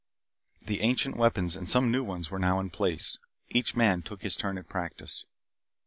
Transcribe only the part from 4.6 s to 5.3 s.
practice.